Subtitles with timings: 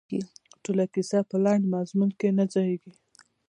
[0.63, 2.91] ټوله کیسه په لنډ مضمون کې نه ځاییږي.